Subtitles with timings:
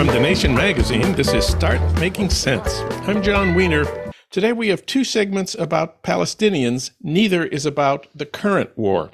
[0.00, 2.80] From The Nation magazine, this is Start Making Sense.
[3.06, 3.84] I'm Jon Wiener.
[4.30, 6.92] Today we have two segments about Palestinians.
[7.02, 9.10] Neither is about the current war.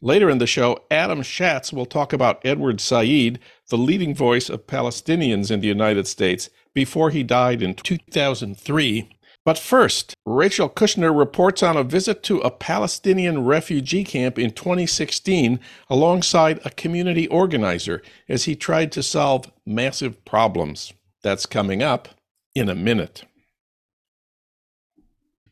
[0.00, 4.66] Later in the show, Adam Shatz will talk about Edward Said, the leading voice of
[4.66, 9.13] Palestinians in the United States, before he died in 2003.
[9.44, 15.60] But first, Rachel Kushner reports on a visit to a Palestinian refugee camp in 2016
[15.90, 20.94] alongside a community organizer as he tried to solve massive problems.
[21.22, 22.08] That's coming up
[22.54, 23.24] in a minute.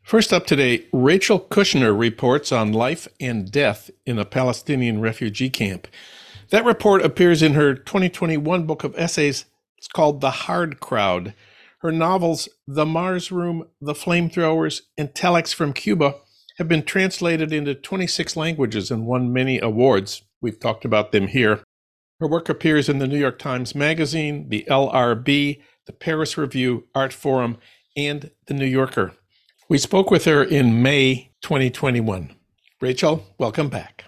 [0.02, 5.86] First up today, Rachel Kushner reports on life and death in a Palestinian refugee camp.
[6.50, 9.44] That report appears in her 2021 book of essays.
[9.76, 11.34] It's called The Hard Crowd
[11.82, 16.14] her novels, The Mars Room, The Flamethrowers, and Telex from Cuba,
[16.58, 20.22] have been translated into 26 languages and won many awards.
[20.40, 21.60] We've talked about them here.
[22.20, 27.56] Her work appears in the New York Times Magazine, the LRB, the Paris Review, Artforum,
[27.96, 29.14] and the New Yorker.
[29.68, 32.36] We spoke with her in May 2021.
[32.80, 34.04] Rachel, welcome back.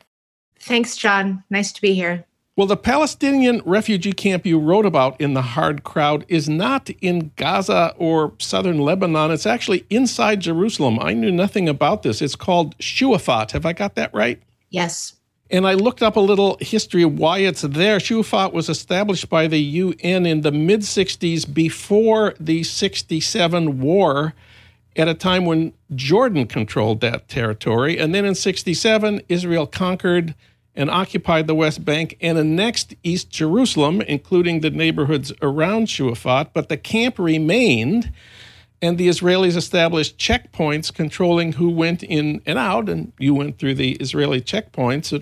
[0.60, 1.42] Thanks, John.
[1.50, 2.24] Nice to be here.
[2.56, 7.32] Well, the Palestinian refugee camp you wrote about in The Hard Crowd is not in
[7.34, 9.32] Gaza or southern Lebanon.
[9.32, 11.00] It's actually inside Jerusalem.
[11.00, 12.22] I knew nothing about this.
[12.22, 13.50] It's called Shuafat.
[13.50, 14.40] Have I got that right?
[14.70, 15.14] Yes.
[15.50, 17.98] And I looked up a little history of why it's there.
[17.98, 24.32] Shuafat was established by the UN in the mid 60s before the 67 war
[24.94, 27.98] at a time when Jordan controlled that territory.
[27.98, 30.36] And then in 67, Israel conquered
[30.76, 36.68] and occupied the West Bank and annexed East Jerusalem, including the neighborhoods around Shuafat, but
[36.68, 38.12] the camp remained,
[38.82, 43.76] and the Israelis established checkpoints controlling who went in and out, and you went through
[43.76, 45.12] the Israeli checkpoints.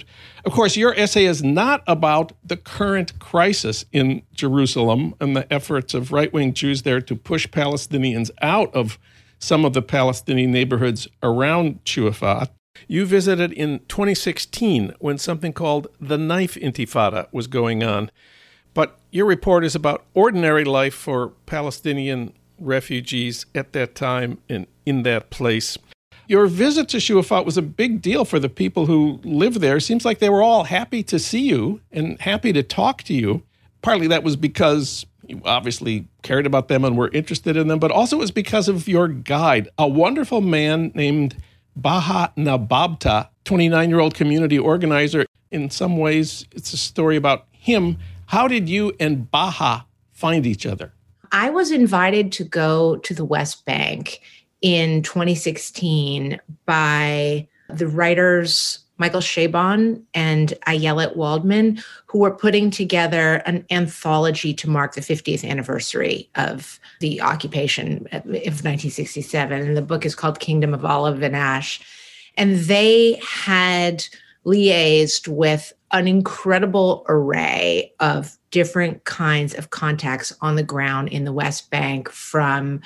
[0.44, 5.94] of course, your essay is not about the current crisis in Jerusalem and the efforts
[5.94, 8.98] of right wing Jews there to push Palestinians out of
[9.38, 12.48] some of the Palestinian neighborhoods around Shuafat.
[12.88, 18.10] You visited in 2016 when something called the Knife Intifada was going on.
[18.74, 25.02] But your report is about ordinary life for Palestinian refugees at that time and in
[25.02, 25.76] that place.
[26.28, 29.80] Your visit to Shuafat was a big deal for the people who live there.
[29.80, 33.42] Seems like they were all happy to see you and happy to talk to you.
[33.82, 37.90] Partly that was because you obviously cared about them and were interested in them, but
[37.90, 41.36] also it was because of your guide, a wonderful man named
[41.76, 45.26] Baha Nababta, 29 year old community organizer.
[45.50, 47.98] In some ways, it's a story about him.
[48.26, 50.92] How did you and Baha find each other?
[51.32, 54.20] I was invited to go to the West Bank
[54.60, 63.66] in 2016 by the writers Michael Chabon and Ayelet Waldman, who were putting together an
[63.68, 69.60] anthology to mark the 50th anniversary of the occupation of 1967.
[69.60, 71.80] And the book is called Kingdom of Olive and Ash.
[72.36, 74.04] And they had
[74.46, 81.32] liaised with an incredible array of different kinds of contacts on the ground in the
[81.32, 82.80] West Bank from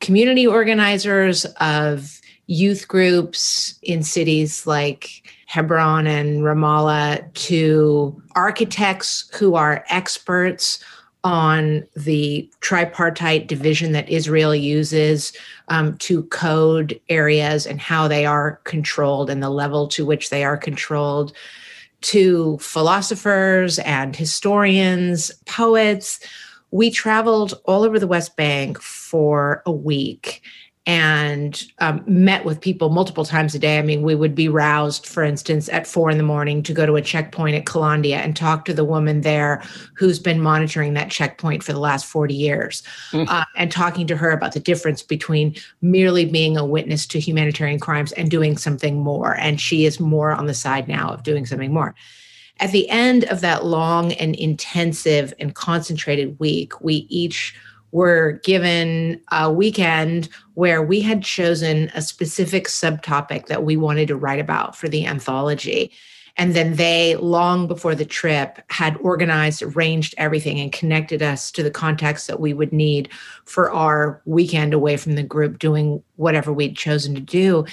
[0.00, 9.84] community organizers of youth groups in cities like Hebron and Ramallah to architects who are
[9.88, 10.82] experts
[11.24, 15.32] on the tripartite division that Israel uses
[15.68, 20.42] um, to code areas and how they are controlled and the level to which they
[20.42, 21.32] are controlled,
[22.00, 26.18] to philosophers and historians, poets.
[26.72, 30.42] We traveled all over the West Bank for a week
[30.84, 33.78] and um, met with people multiple times a day.
[33.78, 36.86] I mean, we would be roused, for instance, at four in the morning to go
[36.86, 39.62] to a checkpoint at Kalandia and talk to the woman there
[39.94, 42.82] who's been monitoring that checkpoint for the last 40 years
[43.12, 43.28] mm.
[43.28, 47.78] uh, and talking to her about the difference between merely being a witness to humanitarian
[47.78, 49.36] crimes and doing something more.
[49.36, 51.94] And she is more on the side now of doing something more.
[52.58, 57.54] At the end of that long and intensive and concentrated week, we each
[57.92, 64.16] were given a weekend where we had chosen a specific subtopic that we wanted to
[64.16, 65.92] write about for the anthology.
[66.38, 71.62] And then they, long before the trip, had organized, arranged everything, and connected us to
[71.62, 73.10] the contacts that we would need
[73.44, 77.66] for our weekend away from the group, doing whatever we'd chosen to do.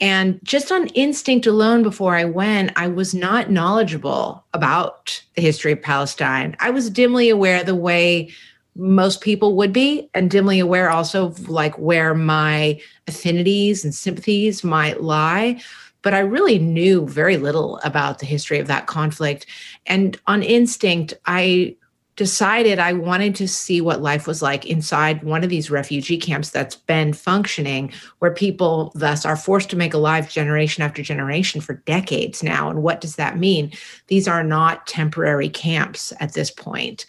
[0.00, 5.72] And just on instinct alone, before I went, I was not knowledgeable about the history
[5.72, 6.56] of Palestine.
[6.60, 8.30] I was dimly aware the way
[8.76, 14.64] most people would be and dimly aware also of like where my affinities and sympathies
[14.64, 15.60] might lie
[16.02, 19.46] but i really knew very little about the history of that conflict
[19.86, 21.74] and on instinct i
[22.16, 26.50] decided I wanted to see what life was like inside one of these refugee camps
[26.50, 31.60] that's been functioning, where people thus are forced to make a life generation after generation
[31.60, 32.70] for decades now.
[32.70, 33.72] And what does that mean?
[34.06, 37.04] These are not temporary camps at this point.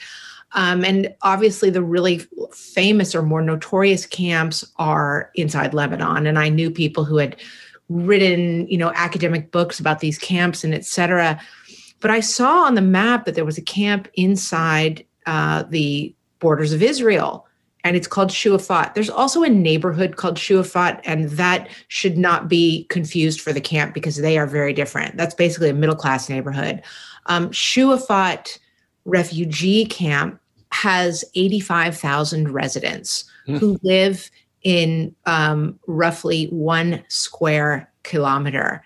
[0.56, 2.22] Um, and obviously, the really
[2.54, 6.26] famous or more notorious camps are inside Lebanon.
[6.26, 7.36] And I knew people who had
[7.90, 11.40] written, you know, academic books about these camps and et cetera.
[12.00, 16.74] But I saw on the map that there was a camp inside uh, the borders
[16.74, 17.46] of Israel,
[17.84, 18.94] and it's called Shuafat.
[18.94, 23.94] There's also a neighborhood called Shuafat, and that should not be confused for the camp
[23.94, 25.18] because they are very different.
[25.18, 26.82] That's basically a middle class neighborhood.
[27.28, 28.58] Um, Shuafat
[29.06, 30.40] refugee camp
[30.76, 33.58] has 85,000 residents mm.
[33.58, 34.30] who live
[34.64, 38.84] in um, roughly one square kilometer.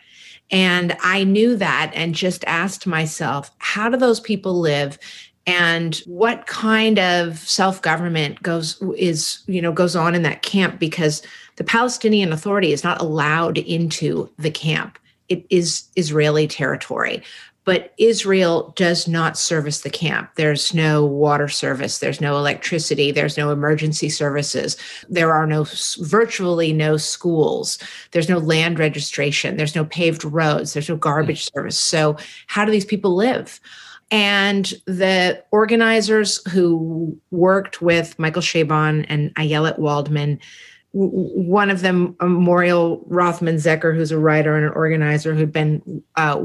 [0.51, 4.99] And I knew that and just asked myself, how do those people live?
[5.47, 11.23] And what kind of self-government goes is, you know, goes on in that camp because
[11.55, 14.99] the Palestinian Authority is not allowed into the camp.
[15.27, 17.23] It is Israeli territory
[17.69, 20.31] but Israel does not service the camp.
[20.33, 24.75] There's no water service, there's no electricity, there's no emergency services,
[25.07, 25.67] there are no
[25.99, 27.77] virtually no schools,
[28.09, 31.53] there's no land registration, there's no paved roads, there's no garbage mm.
[31.53, 31.77] service.
[31.77, 32.17] So,
[32.47, 33.59] how do these people live?
[34.09, 40.39] And the organizers who worked with Michael Chabon and Ayelet Waldman
[40.91, 46.43] one of them, Moriel Rothman Zecher, who's a writer and an organizer who'd been uh,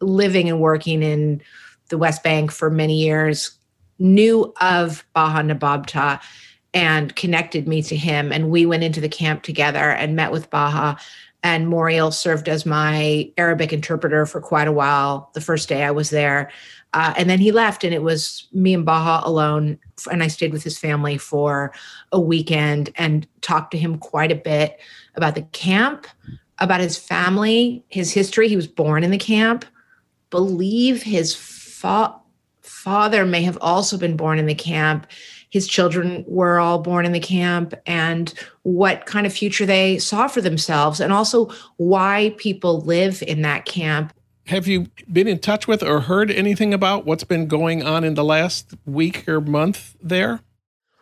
[0.00, 1.40] living and working in
[1.88, 3.52] the West Bank for many years,
[3.98, 6.20] knew of Baha Nababta
[6.76, 8.30] and connected me to him.
[8.30, 10.98] And we went into the camp together and met with Baha.
[11.42, 15.90] And Moriel served as my Arabic interpreter for quite a while the first day I
[15.90, 16.50] was there.
[16.92, 19.78] Uh, and then he left, and it was me and Baha alone.
[20.12, 21.72] And I stayed with his family for
[22.12, 24.78] a weekend and talked to him quite a bit
[25.14, 26.06] about the camp,
[26.58, 28.48] about his family, his history.
[28.48, 29.64] He was born in the camp.
[30.28, 32.16] Believe his fa-
[32.60, 35.06] father may have also been born in the camp.
[35.56, 38.30] His children were all born in the camp, and
[38.62, 43.64] what kind of future they saw for themselves, and also why people live in that
[43.64, 44.12] camp
[44.48, 48.14] have you been in touch with or heard anything about what's been going on in
[48.14, 50.40] the last week or month there?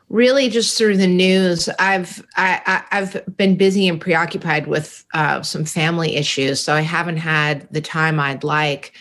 [0.08, 1.68] Really, just through the news.
[1.78, 7.16] I've I, have been busy and preoccupied with uh, some family issues, so I haven't
[7.16, 8.92] had the time I'd like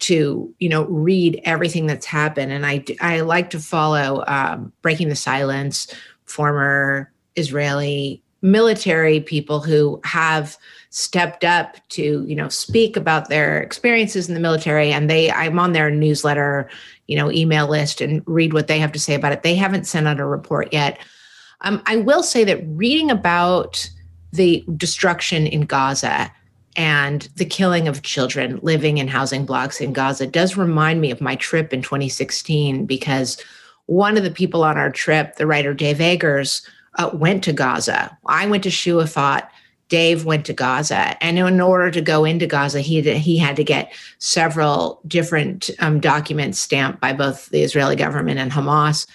[0.00, 2.52] to you know read everything that's happened.
[2.52, 5.94] And I I like to follow um, Breaking the Silence,
[6.24, 10.56] former Israeli military people who have
[10.88, 14.92] stepped up to you know speak about their experiences in the military.
[14.92, 16.68] And they i'm on their newsletter
[17.06, 19.42] you know email list and read what they have to say about it.
[19.42, 20.98] They haven't sent out a report yet.
[21.60, 23.88] Um, i will say that reading about
[24.32, 26.32] the destruction in gaza
[26.76, 31.20] and the killing of children living in housing blocks in gaza does remind me of
[31.20, 33.42] my trip in 2016 because
[33.86, 36.62] one of the people on our trip the writer dave eggers
[36.98, 38.16] uh, went to gaza.
[38.26, 39.48] I went to shuafat
[39.90, 43.56] Dave went to Gaza, and in order to go into Gaza, he had, he had
[43.56, 49.06] to get several different um, documents stamped by both the Israeli government and Hamas.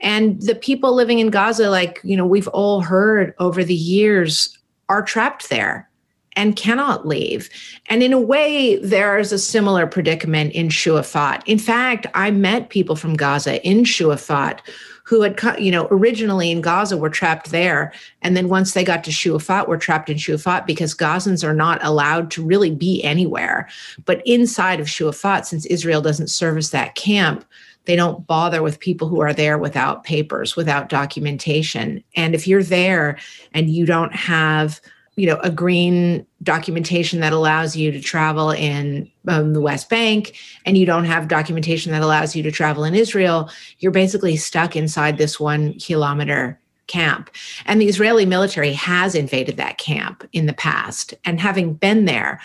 [0.00, 4.58] And the people living in Gaza, like you know, we've all heard over the years,
[4.88, 5.88] are trapped there
[6.36, 7.48] and cannot leave.
[7.88, 11.42] And in a way, there's a similar predicament in Shuafat.
[11.46, 14.60] In fact, I met people from Gaza in Shuafat
[15.06, 17.92] who had, you know, originally in Gaza were trapped there.
[18.22, 21.82] And then once they got to Shuafat, were trapped in Shuafat because Gazans are not
[21.84, 23.68] allowed to really be anywhere.
[24.04, 27.44] But inside of Shuafat, since Israel doesn't service that camp,
[27.84, 32.02] they don't bother with people who are there without papers, without documentation.
[32.16, 33.16] And if you're there
[33.54, 34.80] and you don't have
[35.16, 40.36] you know a green documentation that allows you to travel in um, the west bank
[40.64, 44.76] and you don't have documentation that allows you to travel in israel you're basically stuck
[44.76, 47.30] inside this one kilometer camp.
[47.64, 51.14] And the israeli military has invaded that camp in the past.
[51.24, 52.40] And having been there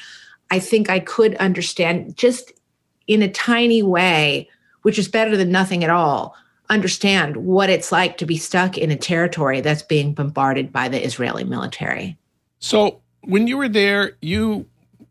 [0.49, 2.51] i think i could understand just
[3.07, 4.49] in a tiny way
[4.83, 6.35] which is better than nothing at all
[6.69, 11.03] understand what it's like to be stuck in a territory that's being bombarded by the
[11.03, 12.17] israeli military
[12.61, 14.67] so when you were there, you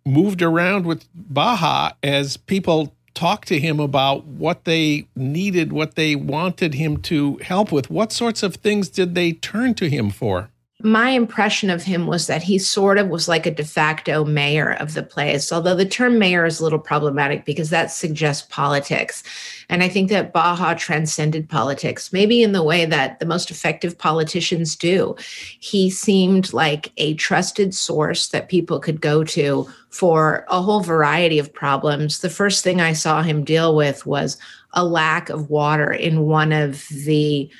[0.06, 6.16] moved around with Baha as people talked to him about what they needed, what they
[6.16, 7.90] wanted him to help with.
[7.90, 10.50] What sorts of things did they turn to him for?
[10.82, 14.72] My impression of him was that he sort of was like a de facto mayor
[14.74, 19.22] of the place, although the term mayor is a little problematic because that suggests politics.
[19.68, 23.98] And I think that Baha transcended politics, maybe in the way that the most effective
[23.98, 25.16] politicians do.
[25.58, 31.38] He seemed like a trusted source that people could go to for a whole variety
[31.38, 32.20] of problems.
[32.20, 34.38] The first thing I saw him deal with was
[34.72, 37.50] a lack of water in one of the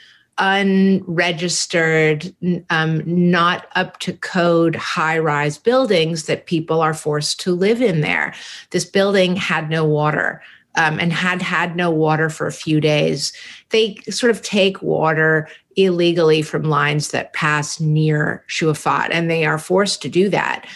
[0.40, 2.35] unregistered,
[2.70, 8.00] um, not up to code high rise buildings that people are forced to live in
[8.00, 8.35] there.
[8.70, 10.42] This building had no water.
[10.76, 13.32] Um, and had had no water for a few days.
[13.70, 19.59] They sort of take water illegally from lines that pass near Shuafat, and they are
[19.59, 20.68] forced to do that.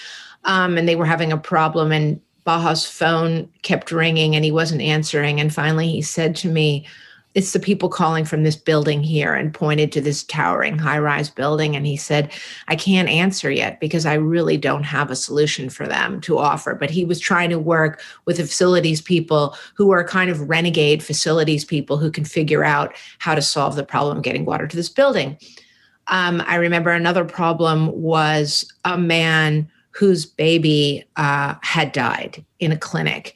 [0.43, 4.83] Um, and they were having a problem, and Baha's phone kept ringing, and he wasn't
[4.83, 5.39] answering.
[5.39, 6.89] And finally, he said to me,
[7.35, 11.29] it's the people calling from this building here and pointed to this towering high rise
[11.29, 11.75] building.
[11.75, 12.33] And he said,
[12.69, 16.75] I can't answer yet because I really don't have a solution for them to offer.
[16.75, 21.03] But he was trying to work with the facilities people who are kind of renegade
[21.03, 24.89] facilities people who can figure out how to solve the problem getting water to this
[24.89, 25.37] building.
[26.07, 32.77] Um, I remember another problem was a man whose baby uh, had died in a
[32.77, 33.35] clinic.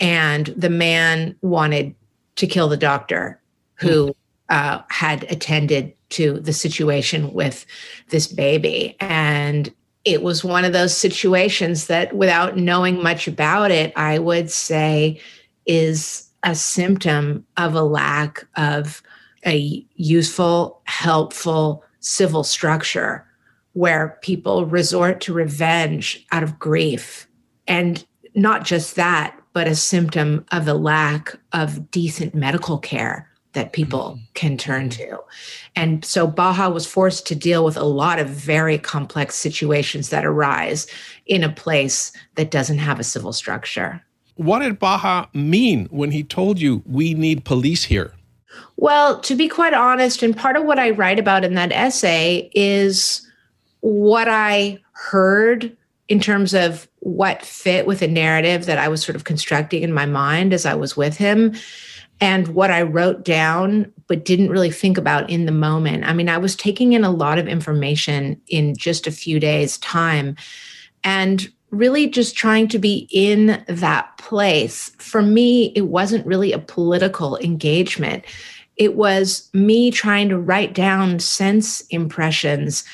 [0.00, 1.94] And the man wanted
[2.38, 3.40] to kill the doctor
[3.74, 4.12] who hmm.
[4.48, 7.66] uh, had attended to the situation with
[8.08, 8.96] this baby.
[9.00, 9.72] And
[10.04, 15.20] it was one of those situations that, without knowing much about it, I would say
[15.66, 19.02] is a symptom of a lack of
[19.44, 23.26] a useful, helpful civil structure
[23.74, 27.28] where people resort to revenge out of grief.
[27.66, 28.04] And
[28.34, 34.12] not just that, but a symptom of a lack of decent medical care that people
[34.12, 34.22] mm-hmm.
[34.34, 35.18] can turn to.
[35.74, 40.24] And so Baha was forced to deal with a lot of very complex situations that
[40.24, 40.86] arise
[41.26, 44.00] in a place that doesn't have a civil structure.
[44.36, 48.12] What did Baha mean when he told you we need police here?
[48.76, 52.48] Well, to be quite honest, and part of what I write about in that essay
[52.54, 53.28] is
[53.80, 55.76] what I heard
[56.08, 59.92] in terms of what fit with a narrative that I was sort of constructing in
[59.92, 61.54] my mind as I was with him
[62.20, 66.04] and what I wrote down but didn't really think about in the moment.
[66.04, 69.78] I mean, I was taking in a lot of information in just a few days'
[69.78, 70.36] time
[71.04, 74.90] and really just trying to be in that place.
[74.98, 78.24] For me, it wasn't really a political engagement.
[78.76, 82.84] It was me trying to write down sense impressions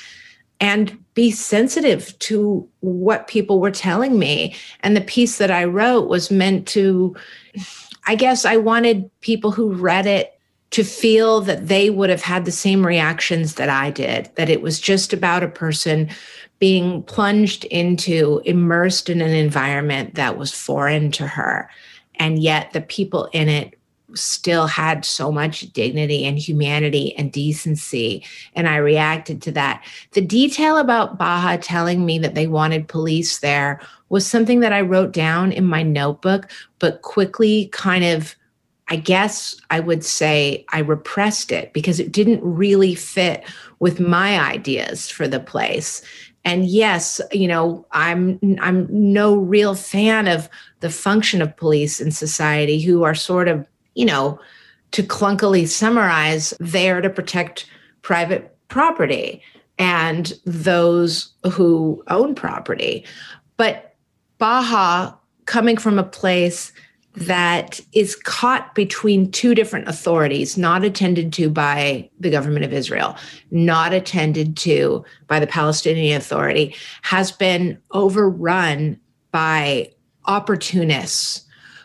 [0.61, 4.55] and be sensitive to what people were telling me.
[4.81, 7.17] And the piece that I wrote was meant to,
[8.07, 10.39] I guess I wanted people who read it
[10.71, 14.61] to feel that they would have had the same reactions that I did, that it
[14.61, 16.11] was just about a person
[16.59, 21.71] being plunged into, immersed in an environment that was foreign to her.
[22.17, 23.79] And yet the people in it
[24.15, 28.25] still had so much dignity and humanity and decency.
[28.55, 29.85] And I reacted to that.
[30.13, 34.81] The detail about Baha telling me that they wanted police there was something that I
[34.81, 38.37] wrote down in my notebook, but quickly kind of,
[38.89, 43.45] I guess I would say I repressed it because it didn't really fit
[43.81, 46.03] with my ideas for the place.
[46.45, 50.49] And yes, you know, I'm I'm no real fan of
[50.81, 54.39] the function of police in society who are sort of you know,
[54.93, 57.67] to clunkily summarize, there to protect
[58.03, 59.43] private property
[59.79, 63.05] and those who own property.
[63.57, 63.95] But
[64.39, 66.73] Baha, coming from a place
[67.17, 73.17] that is caught between two different authorities, not attended to by the government of Israel,
[73.51, 78.99] not attended to by the Palestinian Authority, has been overrun
[79.31, 79.91] by
[80.27, 81.44] opportunists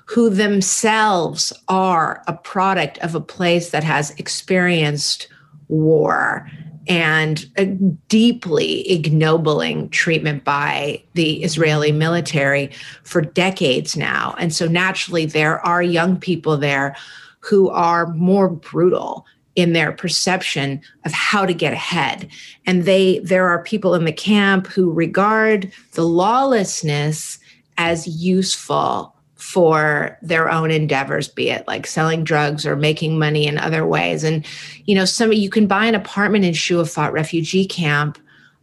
[0.10, 5.28] who themselves are a product of a place that has experienced
[5.68, 6.50] war
[6.88, 12.72] and a deeply ignobling treatment by the Israeli military
[13.04, 14.34] for decades now.
[14.40, 16.96] And so naturally, there are young people there
[17.42, 22.28] who are more brutal in their perception of how to get ahead
[22.66, 27.40] and they there are people in the camp who regard the lawlessness
[27.78, 29.14] as useful
[29.50, 34.24] for their own endeavors be it like selling drugs or making money in other ways.
[34.24, 34.46] And
[34.86, 38.20] you know some you can buy an apartment in Shuafat refugee camp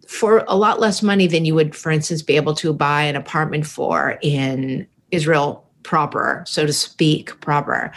[0.06, 3.16] for a lot less money than you would for instance be able to buy an
[3.16, 7.90] apartment for in Israel proper so to speak proper.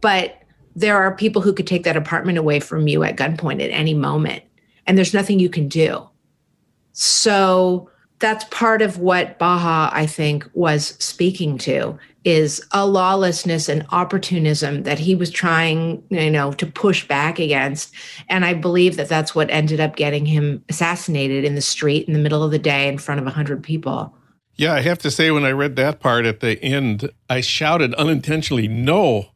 [0.00, 0.40] But
[0.76, 3.94] there are people who could take that apartment away from you at gunpoint at any
[3.94, 4.44] moment
[4.86, 6.08] and there's nothing you can do.
[6.92, 7.90] So
[8.20, 14.82] that's part of what Baha, I think, was speaking to is a lawlessness and opportunism
[14.82, 17.94] that he was trying, you know, to push back against.
[18.28, 22.14] And I believe that that's what ended up getting him assassinated in the street in
[22.14, 24.14] the middle of the day in front of 100 people.
[24.56, 27.94] Yeah, I have to say, when I read that part at the end, I shouted
[27.94, 29.30] unintentionally, no.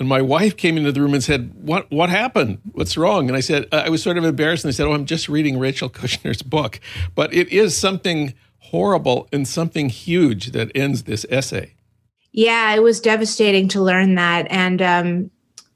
[0.00, 1.88] And my wife came into the room and said, "What?
[1.92, 2.58] What happened?
[2.72, 5.06] What's wrong?" And I said, I was sort of embarrassed, and I said, "Oh, I'm
[5.06, 6.80] just reading Rachel Kushner's book."
[7.14, 11.73] But it is something horrible and something huge that ends this essay.
[12.36, 15.30] Yeah, it was devastating to learn that, and um,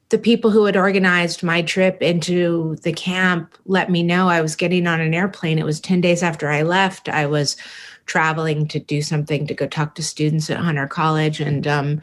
[0.08, 4.56] the people who had organized my trip into the camp let me know I was
[4.56, 5.60] getting on an airplane.
[5.60, 7.08] It was ten days after I left.
[7.08, 7.56] I was
[8.06, 12.02] traveling to do something to go talk to students at Hunter College, and um,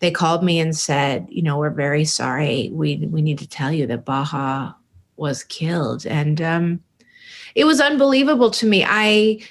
[0.00, 2.70] they called me and said, you know, we're very sorry.
[2.72, 4.74] We we need to tell you that Baha
[5.16, 6.80] was killed, and um,
[7.54, 8.84] it was unbelievable to me.
[8.84, 9.42] I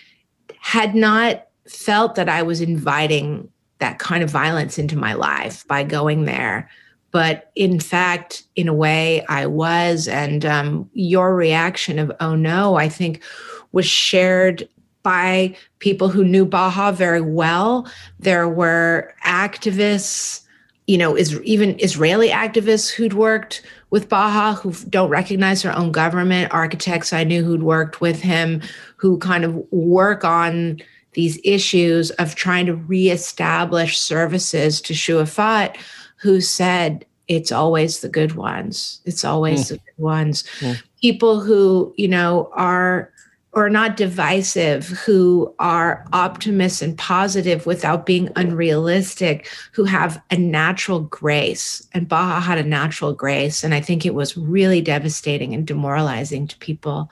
[0.59, 5.83] had not felt that I was inviting that kind of violence into my life by
[5.83, 6.69] going there.
[7.11, 10.07] But in fact, in a way, I was.
[10.07, 13.23] And um, your reaction of, oh no, I think
[13.71, 14.67] was shared
[15.01, 17.87] by people who knew Baha very well.
[18.19, 20.41] There were activists,
[20.87, 25.91] you know, is even Israeli activists who'd worked with Baha who don't recognize their own
[25.91, 28.61] government, architects I knew who'd worked with him,
[28.97, 30.81] who kind of work on
[31.15, 35.77] these issues of trying to reestablish services to Shuafat,
[36.17, 39.01] who said, it's always the good ones.
[39.05, 39.67] It's always mm.
[39.69, 40.43] the good ones.
[40.59, 40.83] Mm.
[41.01, 43.11] People who, you know, are
[43.55, 50.99] or not divisive, who are optimists and positive without being unrealistic, who have a natural
[50.99, 51.87] grace.
[51.93, 53.63] And Baha had a natural grace.
[53.63, 57.09] And I think it was really devastating and demoralizing to people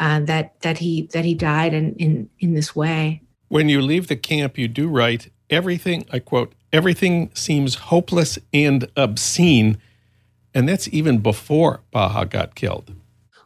[0.00, 3.20] uh, that that he that he died in, in in this way.
[3.48, 6.06] When you leave the camp, you do write everything.
[6.12, 9.78] I quote: "Everything seems hopeless and obscene,"
[10.54, 12.92] and that's even before Baha got killed.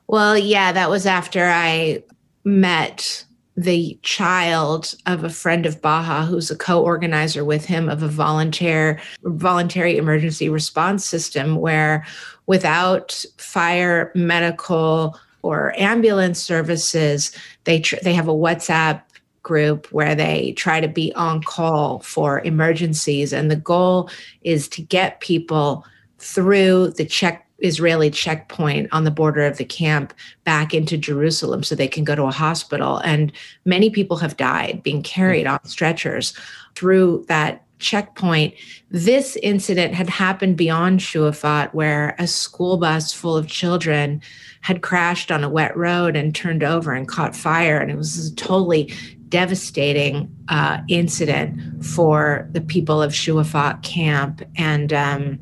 [0.07, 2.03] Well, yeah, that was after I
[2.45, 3.25] met
[3.57, 8.99] the child of a friend of Baha who's a co-organizer with him of a volunteer
[9.23, 12.07] voluntary emergency response system where
[12.47, 17.33] without fire medical or ambulance services
[17.65, 19.03] they tr- they have a WhatsApp
[19.43, 24.11] group where they try to be on call for emergencies and the goal
[24.43, 25.85] is to get people
[26.19, 31.75] through the check Israeli checkpoint on the border of the camp back into Jerusalem so
[31.75, 32.99] they can go to a hospital.
[32.99, 33.33] And
[33.65, 36.35] many people have died being carried on stretchers
[36.75, 38.55] through that checkpoint.
[38.91, 44.21] This incident had happened beyond Shuafat, where a school bus full of children
[44.61, 47.79] had crashed on a wet road and turned over and caught fire.
[47.79, 48.93] And it was a totally
[49.31, 54.43] devastating uh, incident for the people of Shuafat camp.
[54.57, 55.39] And um,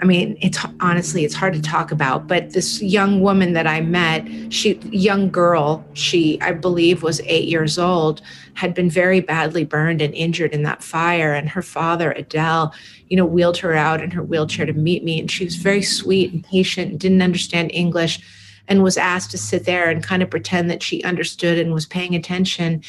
[0.00, 3.80] I mean, it's honestly, it's hard to talk about, but this young woman that I
[3.80, 8.20] met, she, young girl, she, I believe, was eight years old,
[8.54, 11.34] had been very badly burned and injured in that fire.
[11.34, 12.74] And her father, Adele,
[13.08, 15.20] you know, wheeled her out in her wheelchair to meet me.
[15.20, 18.20] And she was very sweet and patient didn't understand English
[18.66, 21.86] and was asked to sit there and kind of pretend that she understood and was
[21.86, 22.82] paying attention.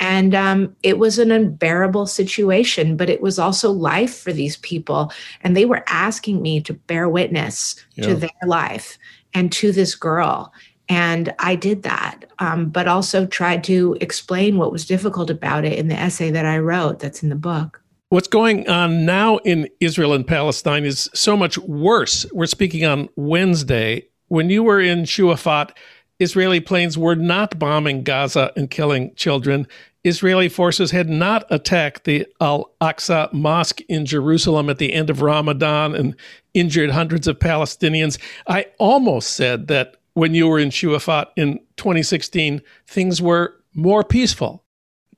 [0.00, 5.12] And um, it was an unbearable situation, but it was also life for these people.
[5.42, 8.06] And they were asking me to bear witness yeah.
[8.06, 8.98] to their life
[9.34, 10.52] and to this girl.
[10.88, 15.78] And I did that, um, but also tried to explain what was difficult about it
[15.78, 17.80] in the essay that I wrote that's in the book.
[18.08, 22.26] What's going on now in Israel and Palestine is so much worse.
[22.32, 24.06] We're speaking on Wednesday.
[24.26, 25.76] When you were in Shuafat,
[26.18, 29.68] Israeli planes were not bombing Gaza and killing children.
[30.04, 35.20] Israeli forces had not attacked the Al Aqsa Mosque in Jerusalem at the end of
[35.20, 36.16] Ramadan and
[36.54, 38.18] injured hundreds of Palestinians.
[38.46, 44.64] I almost said that when you were in Shuafat in 2016, things were more peaceful.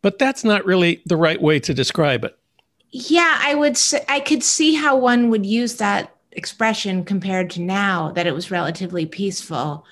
[0.02, 2.36] But that's not really the right way to describe it.
[2.90, 7.60] Yeah, I would say I could see how one would use that expression compared to
[7.60, 9.84] now that it was relatively peaceful.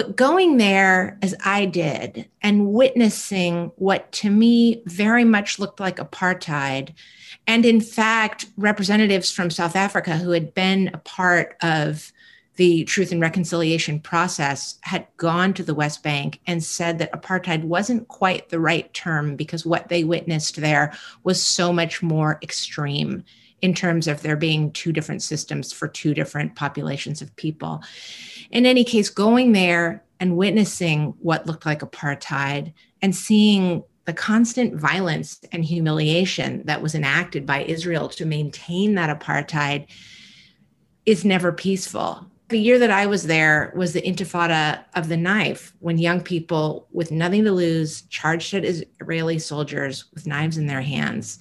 [0.00, 5.98] But going there as I did and witnessing what to me very much looked like
[5.98, 6.94] apartheid,
[7.46, 12.14] and in fact, representatives from South Africa who had been a part of
[12.56, 17.64] the truth and reconciliation process had gone to the West Bank and said that apartheid
[17.64, 23.22] wasn't quite the right term because what they witnessed there was so much more extreme
[23.62, 27.82] in terms of there being two different systems for two different populations of people.
[28.50, 34.74] In any case, going there and witnessing what looked like apartheid and seeing the constant
[34.74, 39.86] violence and humiliation that was enacted by Israel to maintain that apartheid
[41.06, 42.26] is never peaceful.
[42.48, 46.88] The year that I was there was the intifada of the knife, when young people
[46.90, 51.38] with nothing to lose charged at Israeli soldiers with knives in their hands.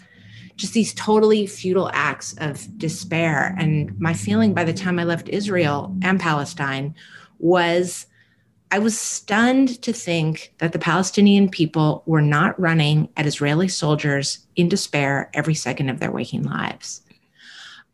[0.59, 3.55] Just these totally futile acts of despair.
[3.57, 6.93] And my feeling by the time I left Israel and Palestine
[7.39, 8.05] was
[8.71, 14.45] I was stunned to think that the Palestinian people were not running at Israeli soldiers
[14.57, 17.01] in despair every second of their waking lives.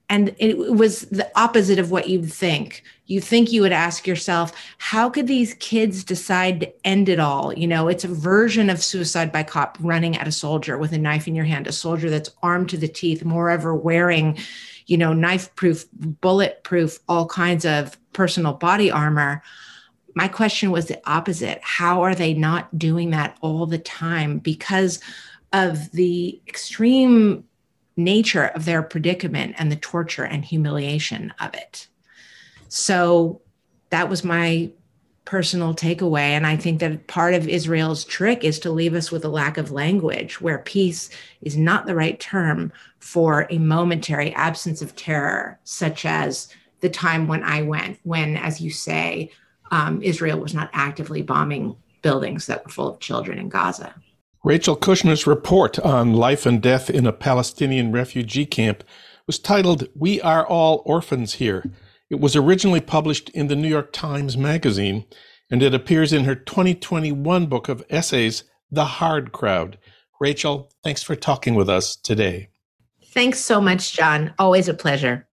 [0.08, 2.84] And it was the opposite of what you'd think.
[3.08, 7.54] You think you would ask yourself, how could these kids decide to end it all?
[7.54, 10.98] You know, it's a version of suicide by cop running at a soldier with a
[10.98, 14.38] knife in your hand, a soldier that's armed to the teeth, moreover, wearing,
[14.86, 19.42] you know, knife proof, bullet proof all kinds of personal body armor
[20.16, 21.60] my question was the opposite.
[21.62, 25.02] How are they not doing that all the time because
[25.52, 27.44] of the extreme
[27.98, 31.88] nature of their predicament and the torture and humiliation of it?
[32.68, 33.42] So
[33.90, 34.72] that was my
[35.26, 36.30] personal takeaway.
[36.32, 39.58] And I think that part of Israel's trick is to leave us with a lack
[39.58, 41.10] of language where peace
[41.42, 46.48] is not the right term for a momentary absence of terror, such as
[46.82, 49.32] the time when I went, when, as you say,
[49.72, 53.96] um, Israel was not actively bombing buildings that were full of children in Gaza.
[54.46, 58.84] Rachel Kushner's report on life and death in a Palestinian refugee camp
[59.26, 61.66] was titled We Are All Orphans Here.
[62.12, 65.06] It was originally published in the New York Times Magazine,
[65.50, 69.80] and it appears in her 2021 book of essays, The Hard Crowd.
[70.20, 72.50] Rachel, thanks for talking with us today.
[73.04, 74.32] Thanks so much, John.
[74.38, 75.28] Always a pleasure.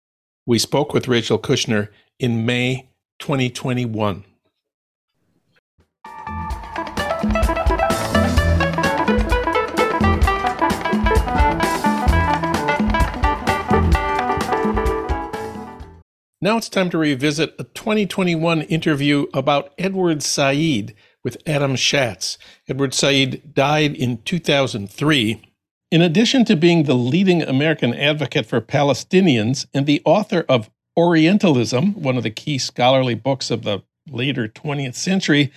[0.44, 2.90] We spoke with Rachel Kushner in May
[3.20, 4.24] 2021.
[16.40, 22.38] Now it's time to revisit a 2021 interview about Edward Said with Adam Shatz.
[22.68, 25.42] Edward Said died in 2003.
[25.90, 32.00] In addition to being the leading American advocate for Palestinians and the author of Orientalism,
[32.00, 35.50] one of the key scholarly books of the later 20th century.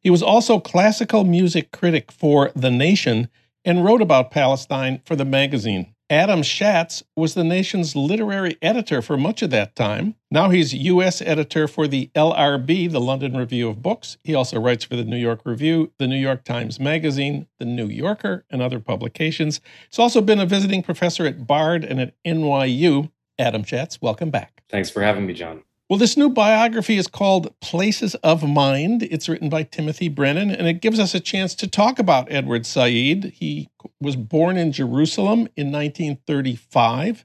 [0.00, 3.30] He was also classical music critic for The Nation
[3.64, 5.94] and wrote about Palestine for the magazine.
[6.08, 10.14] Adam Shatz was the nation's literary editor for much of that time.
[10.30, 11.20] Now he's U.S.
[11.20, 14.16] editor for the LRB, the London Review of Books.
[14.22, 17.88] He also writes for the New York Review, the New York Times Magazine, the New
[17.88, 19.60] Yorker, and other publications.
[19.90, 23.10] He's also been a visiting professor at Bard and at NYU.
[23.36, 24.62] Adam Shatz, welcome back.
[24.68, 25.64] Thanks for having me, John.
[25.88, 29.04] Well, this new biography is called Places of Mind.
[29.04, 32.66] It's written by Timothy Brennan, and it gives us a chance to talk about Edward
[32.66, 33.32] Said.
[33.36, 33.68] He
[34.00, 37.24] was born in Jerusalem in 1935.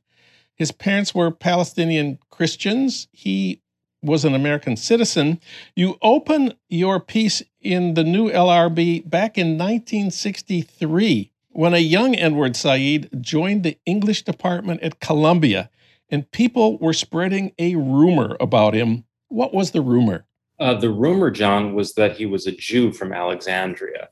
[0.53, 3.07] His parents were Palestinian Christians.
[3.11, 3.63] He
[4.03, 5.39] was an American citizen.
[5.75, 12.55] You open your piece in the new LRB back in 1963 when a young Edward
[12.55, 15.71] Said joined the English department at Columbia
[16.11, 19.05] and people were spreading a rumor about him.
[19.29, 20.25] What was the rumor?
[20.59, 24.09] Uh, the rumor, John, was that he was a Jew from Alexandria.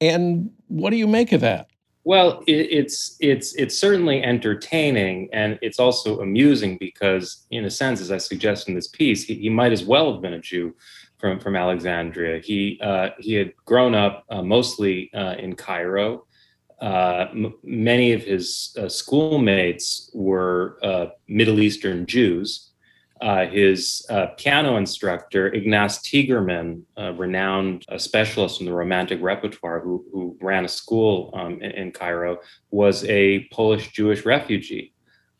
[0.00, 1.68] And what do you make of that?
[2.04, 8.00] Well, it, it's it's it's certainly entertaining, and it's also amusing because, in a sense,
[8.00, 10.74] as I suggest in this piece, he, he might as well have been a Jew
[11.18, 12.40] from from Alexandria.
[12.40, 16.26] He uh, he had grown up uh, mostly uh, in Cairo.
[16.80, 22.70] Uh, m- many of his uh, schoolmates were uh, Middle Eastern Jews.
[23.20, 30.04] Uh, his uh, piano instructor, Ignaz Tiegerman, a renowned specialist in the Romantic repertoire who,
[30.12, 32.38] who ran a school um, in, in, Cairo,
[32.72, 34.92] was a Polish Jewish refugee.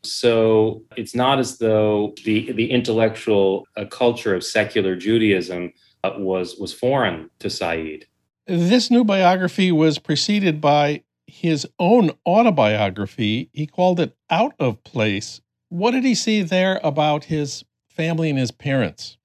[0.03, 5.73] So it's not as though the, the intellectual culture of secular Judaism
[6.17, 8.05] was, was foreign to Said.
[8.47, 13.49] This new biography was preceded by his own autobiography.
[13.53, 15.41] He called it Out of Place.
[15.69, 19.17] What did he see there about his family and his parents?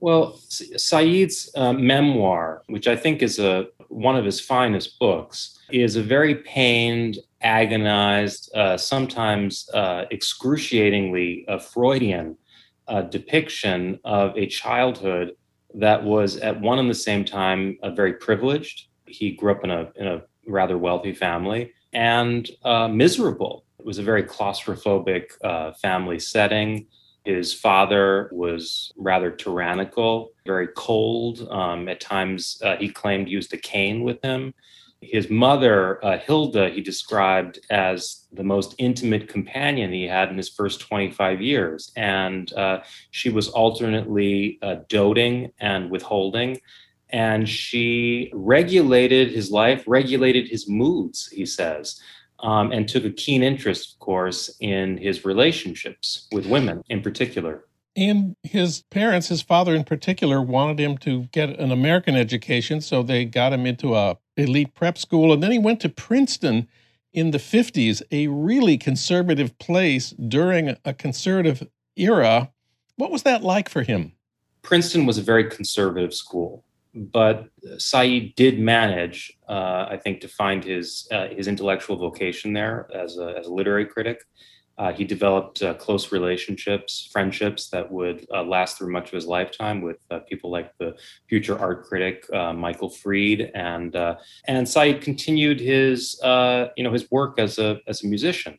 [0.00, 5.94] Well, Said's uh, memoir, which I think is a one of his finest books, is
[5.94, 12.36] a very pained, agonized, uh, sometimes uh, excruciatingly uh, Freudian
[12.88, 15.36] uh, depiction of a childhood
[15.74, 18.88] that was at one and the same time uh, very privileged.
[19.06, 23.64] He grew up in a in a rather wealthy family and uh, miserable.
[23.78, 26.86] It was a very claustrophobic uh, family setting.
[27.24, 31.46] His father was rather tyrannical, very cold.
[31.50, 34.54] Um, at times, uh, he claimed used a cane with him.
[35.00, 40.48] His mother, uh, Hilda, he described as the most intimate companion he had in his
[40.48, 41.90] first 25 years.
[41.96, 46.60] And uh, she was alternately uh, doting and withholding.
[47.12, 52.00] And she regulated his life, regulated his moods, he says
[52.42, 57.64] um, and took a keen interest, of course, in his relationships with women in particular.
[57.94, 63.02] And his parents, his father in particular, wanted him to get an American education, so
[63.02, 66.68] they got him into a elite prep school, and then he went to Princeton
[67.12, 72.50] in the 50s, a really conservative place during a conservative era.
[72.96, 74.12] What was that like for him?
[74.62, 80.62] Princeton was a very conservative school but Said did manage, uh, I think, to find
[80.62, 84.22] his uh, his intellectual vocation there as a, as a literary critic.
[84.78, 89.26] Uh, he developed uh, close relationships, friendships that would uh, last through much of his
[89.26, 90.94] lifetime with uh, people like the
[91.28, 93.94] future art critic Michael Fried, and
[94.46, 96.18] and Said continued his
[96.76, 98.58] you know his work as a as a musician.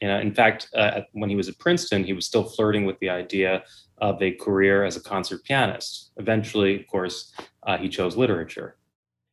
[0.00, 0.68] In fact,
[1.12, 3.64] when he was at Princeton, he was still flirting with the idea
[3.98, 6.12] of a career as a concert pianist.
[6.16, 7.32] Eventually, of course,
[7.64, 8.76] uh, he chose literature.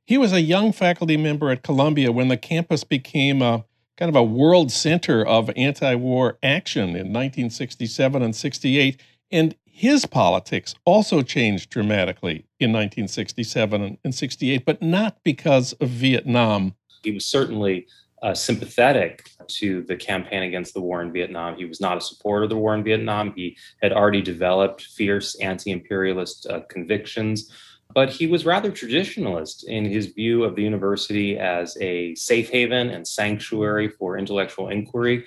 [0.06, 3.66] He was a young faculty member at Columbia when the campus became a
[3.98, 9.00] kind of a world center of anti war action in 1967 and 68.
[9.32, 16.76] And his politics also changed dramatically in 1967 and 68, but not because of Vietnam.
[17.04, 17.88] He was certainly
[18.22, 21.56] uh, sympathetic to the campaign against the war in Vietnam.
[21.56, 23.34] He was not a supporter of the war in Vietnam.
[23.36, 27.52] He had already developed fierce anti imperialist uh, convictions,
[27.94, 32.90] but he was rather traditionalist in his view of the university as a safe haven
[32.90, 35.26] and sanctuary for intellectual inquiry.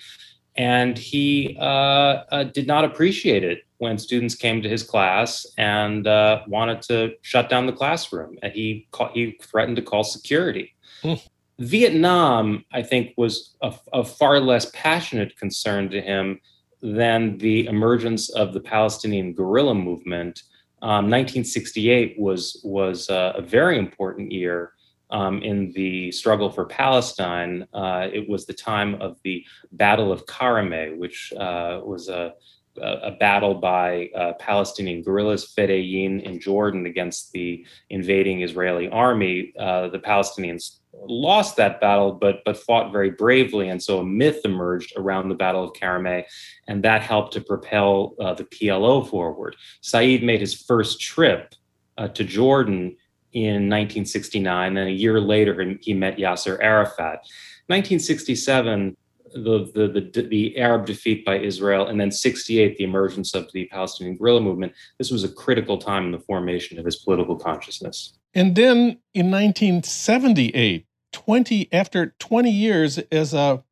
[0.57, 6.07] And he uh, uh did not appreciate it when students came to his class and
[6.07, 8.39] uh, wanted to shut down the classroom.
[8.43, 10.75] And he, he threatened to call security.
[11.03, 11.15] Hmm.
[11.59, 13.57] Vietnam, I think, was
[13.93, 16.41] a far less passionate concern to him
[16.83, 20.43] than the emergence of the Palestinian guerrilla movement.
[20.85, 24.73] Um, 1968 was was uh, a very important year
[25.09, 27.67] um, in the struggle for Palestine.
[27.73, 29.43] Uh, it was the time of the
[29.73, 32.35] Battle of Karameh, which uh, was a
[32.83, 39.55] a battle by uh, Palestinian guerrillas, Fedayeen in Jordan, against the invading Israeli army.
[39.59, 44.41] Uh, the Palestinians lost that battle, but but fought very bravely, and so a myth
[44.45, 46.25] emerged around the Battle of Karameh,
[46.69, 49.57] and that helped to propel uh, the PLO forward.
[49.81, 51.55] Said made his first trip
[51.99, 52.97] uh, to Jordan
[53.33, 57.21] in 1969, and a year later he met Yasser Arafat.
[57.67, 58.97] 1967
[59.35, 63.67] the, the, the, the, Arab defeat by Israel, and then 68, the emergence of the
[63.67, 64.73] Palestinian guerrilla movement.
[64.99, 68.17] This was a critical time in the formation of his political consciousness.
[68.35, 73.63] And then in 1978, 20, after 20 years as a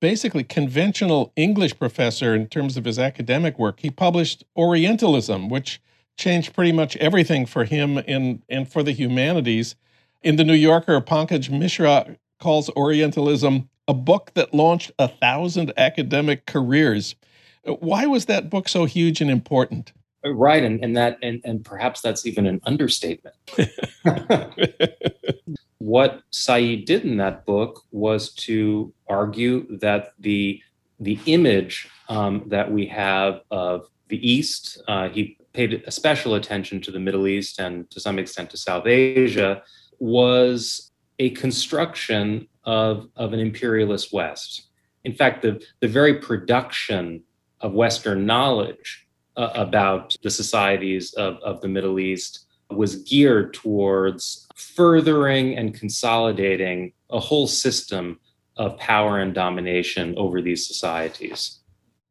[0.00, 5.80] basically conventional English professor in terms of his academic work, he published Orientalism, which
[6.18, 9.76] changed pretty much everything for him and, and for the humanities.
[10.22, 16.44] In the New Yorker, Pankaj Mishra calls Orientalism a book that launched a thousand academic
[16.46, 17.14] careers.
[17.64, 19.92] Why was that book so huge and important?
[20.28, 23.36] Right, and, and that and, and perhaps that's even an understatement.
[25.78, 30.60] what Said did in that book was to argue that the
[30.98, 36.80] the image um, that we have of the East, uh, he paid a special attention
[36.80, 39.62] to the Middle East and to some extent to South Asia,
[39.98, 44.68] was a construction of, of an imperialist West.
[45.04, 47.22] In fact, the, the very production
[47.60, 49.05] of Western knowledge
[49.36, 56.92] uh, about the societies of, of the Middle East was geared towards furthering and consolidating
[57.10, 58.18] a whole system
[58.56, 61.60] of power and domination over these societies.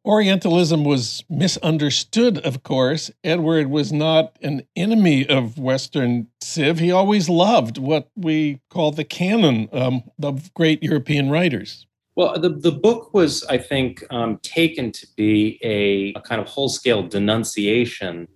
[0.06, 3.10] Orientalism was misunderstood, of course.
[3.24, 6.78] Edward was not an enemy of Western Civ.
[6.78, 11.88] He always loved what we call the canon um, of great European writers.
[12.16, 16.48] Well, the, the book was, I think, um, taken to be a, a, kind of
[16.48, 18.30] whole scale denunciation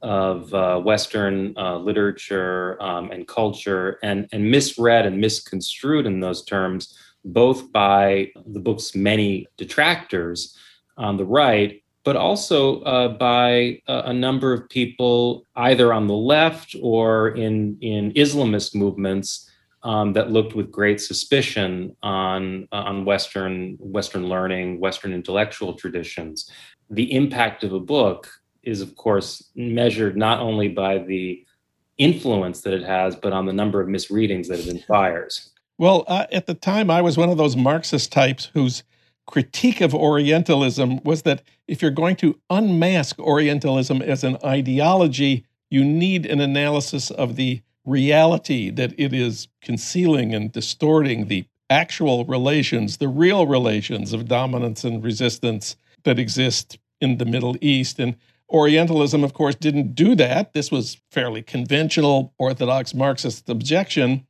[0.00, 6.44] of uh, Western uh, literature um, and culture and, and misread and misconstrued in those
[6.44, 6.96] terms,
[7.26, 10.56] both by the book's many detractors
[10.96, 16.14] on the right, but also uh, by a, a, number of people either on the
[16.14, 19.45] left or in, in Islamist movements
[19.86, 26.50] um, that looked with great suspicion on on Western Western learning, Western intellectual traditions.
[26.90, 28.28] The impact of a book
[28.64, 31.46] is, of course, measured not only by the
[31.98, 35.50] influence that it has, but on the number of misreadings that it inspires.
[35.78, 38.82] Well, uh, at the time, I was one of those Marxist types whose
[39.26, 45.84] critique of Orientalism was that if you're going to unmask Orientalism as an ideology, you
[45.84, 52.98] need an analysis of the reality that it is concealing and distorting the actual relations,
[52.98, 57.98] the real relations of dominance and resistance that exist in the Middle East.
[57.98, 58.16] And
[58.48, 60.52] Orientalism, of course, didn't do that.
[60.52, 64.24] This was fairly conventional Orthodox Marxist objection.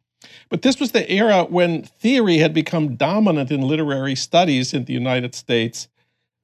[0.49, 4.95] But this was the era when theory had become dominant in literary studies in the
[4.95, 5.89] United States,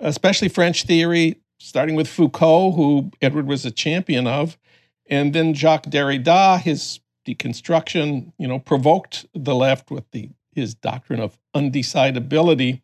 [0.00, 4.58] especially French theory, starting with Foucault, who Edward was a champion of,
[5.06, 11.20] and then Jacques Derrida, his deconstruction, you know, provoked the left with the his doctrine
[11.20, 12.82] of undecidability.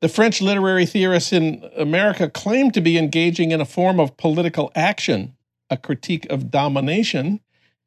[0.00, 4.70] The French literary theorists in America claimed to be engaging in a form of political
[4.74, 5.36] action,
[5.68, 7.40] a critique of domination,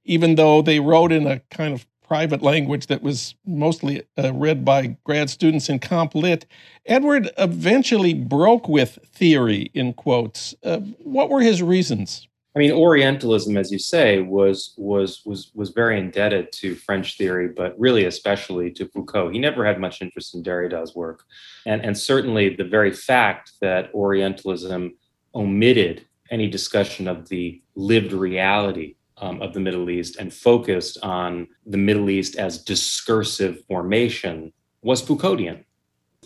[0.03, 4.63] even though they wrote in a kind of private language that was mostly uh, read
[4.63, 6.45] by grad students in comp lit.
[6.85, 10.53] Edward eventually broke with theory, in quotes.
[10.63, 12.27] Uh, what were his reasons?
[12.55, 17.49] I mean, Orientalism, as you say, was was was was very indebted to French theory,
[17.49, 19.31] but really especially to Foucault.
[19.31, 21.23] He never had much interest in Derrida's work,
[21.65, 24.95] and and certainly the very fact that Orientalism
[25.33, 31.47] omitted any discussion of the lived reality um, of the Middle East and focused on
[31.65, 35.65] the Middle East as discursive formation was Foucauldian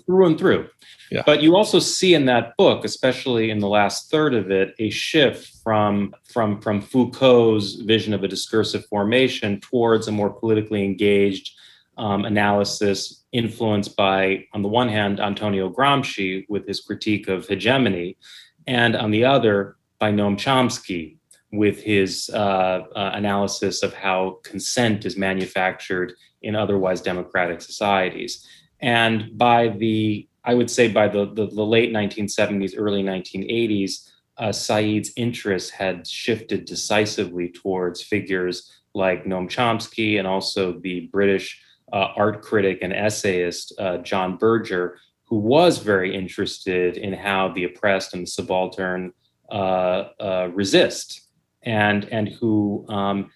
[0.10, 0.68] through and through.
[1.12, 1.22] Yeah.
[1.24, 4.90] But you also see in that book, especially in the last third of it, a
[4.90, 11.52] shift from from from Foucault's vision of a discursive formation towards a more politically engaged
[11.98, 18.18] um, analysis, influenced by, on the one hand, Antonio Gramsci with his critique of hegemony,
[18.66, 21.18] and on the other, by Noam Chomsky
[21.52, 28.48] with his uh, uh, analysis of how consent is manufactured in otherwise democratic societies.
[28.82, 34.52] And by the, I would say by the, the, the late 1970s, early 1980s, uh,
[34.52, 41.62] Said's interests had shifted decisively towards figures like Noam Chomsky and also the British
[41.92, 47.66] uh, art critic and essayist uh, John Berger, who was very interested in how the
[47.66, 49.12] oppressed and the subaltern
[49.52, 51.28] uh, uh, resist,
[51.64, 53.30] and and who um,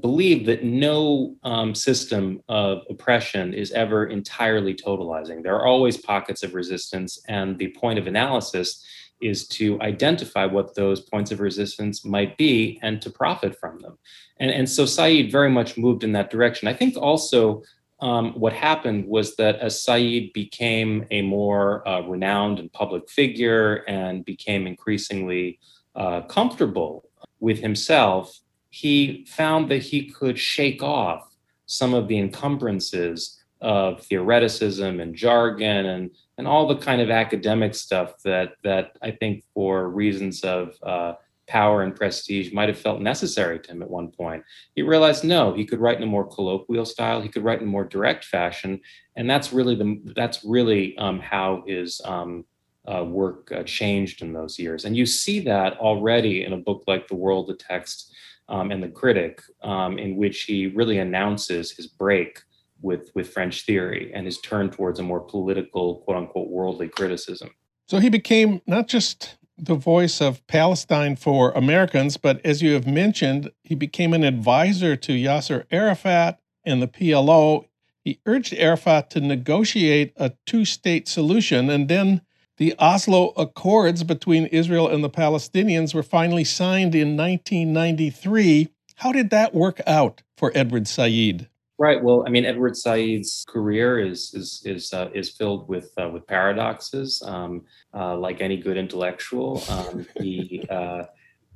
[0.00, 5.42] believe that no um, system of oppression is ever entirely totalizing.
[5.42, 8.84] There are always pockets of resistance, and the point of analysis
[9.20, 13.98] is to identify what those points of resistance might be and to profit from them.
[14.38, 16.68] And, and so Said very much moved in that direction.
[16.68, 17.62] I think also
[18.00, 23.76] um, what happened was that as Said became a more uh, renowned and public figure
[23.88, 25.58] and became increasingly
[25.96, 27.08] uh, comfortable
[27.40, 28.38] with himself,
[28.70, 31.34] he found that he could shake off
[31.66, 37.74] some of the encumbrances of theoreticism and jargon and and all the kind of academic
[37.74, 41.14] stuff that that I think for reasons of uh,
[41.48, 44.44] power and prestige might have felt necessary to him at one point.
[44.76, 47.20] He realized no, he could write in a more colloquial style.
[47.20, 48.80] He could write in a more direct fashion,
[49.16, 52.44] and that's really the that's really um, how his um,
[52.86, 54.84] uh, work uh, changed in those years.
[54.84, 58.07] And you see that already in a book like The World, the Text,
[58.48, 62.40] um, and the Critic, um, in which he really announces his break
[62.80, 67.50] with, with French theory and his turn towards a more political, quote unquote, worldly criticism.
[67.86, 72.86] So he became not just the voice of Palestine for Americans, but as you have
[72.86, 77.66] mentioned, he became an advisor to Yasser Arafat and the PLO.
[78.04, 82.22] He urged Arafat to negotiate a two state solution and then
[82.58, 88.68] the Oslo Accords between Israel and the Palestinians were finally signed in 1993.
[88.96, 91.48] How did that work out for Edward Said?
[91.78, 92.02] Right.
[92.02, 96.26] Well, I mean, Edward Said's career is is is uh, is filled with uh, with
[96.26, 97.22] paradoxes.
[97.24, 97.62] Um,
[97.94, 101.04] uh, like any good intellectual, um, he uh,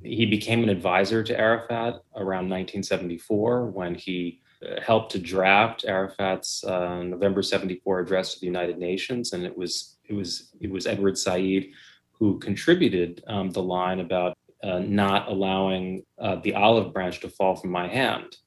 [0.01, 6.63] he became an advisor to Arafat around 1974 when he uh, helped to draft Arafat's
[6.63, 10.87] uh, November 74 address to the United Nations, and it was it was it was
[10.87, 11.65] Edward Said
[12.11, 17.55] who contributed um, the line about uh, not allowing uh, the olive branch to fall
[17.55, 18.37] from my hand.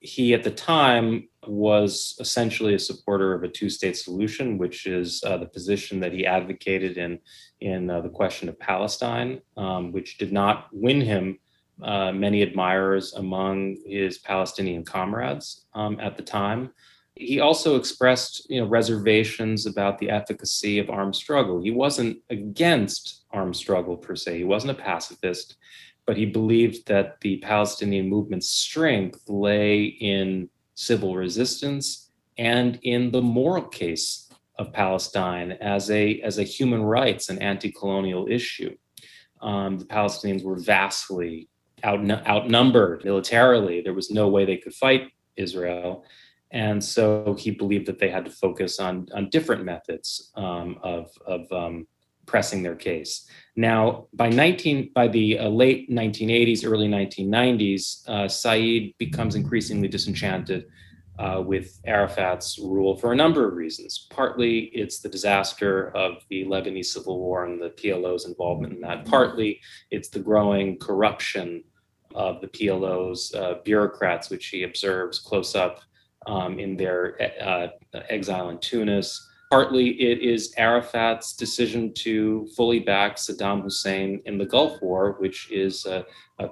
[0.00, 5.36] He at the time was essentially a supporter of a two-state solution, which is uh,
[5.36, 7.18] the position that he advocated in
[7.60, 11.38] in uh, the question of Palestine, um, which did not win him
[11.82, 16.70] uh, many admirers among his Palestinian comrades um, at the time.
[17.20, 21.62] He also expressed you know reservations about the efficacy of armed struggle.
[21.62, 24.38] He wasn't against armed struggle per se.
[24.38, 25.56] He wasn't a pacifist
[26.06, 33.22] but he believed that the palestinian movement's strength lay in civil resistance and in the
[33.22, 38.74] moral case of palestine as a as a human rights and anti-colonial issue.
[39.40, 41.48] Um, the palestinians were vastly
[41.82, 43.80] out, outnumbered militarily.
[43.80, 46.04] There was no way they could fight israel
[46.52, 51.10] and so he believed that they had to focus on, on different methods um, of,
[51.26, 51.86] of um,
[52.26, 53.28] pressing their case.
[53.56, 60.66] Now, by 19 by the uh, late 1980s, early 1990s, uh, Said becomes increasingly disenchanted
[61.18, 64.06] uh, with Arafat's rule for a number of reasons.
[64.10, 69.04] Partly, it's the disaster of the Lebanese civil war and the PLO's involvement in that.
[69.04, 71.62] Partly, it's the growing corruption
[72.14, 75.80] of the PLO's uh, bureaucrats, which he observes close up
[76.26, 77.68] um, in their uh,
[78.08, 79.26] exile in Tunis.
[79.50, 85.50] Partly it is Arafat's decision to fully back Saddam Hussein in the Gulf War, which
[85.50, 86.02] is uh,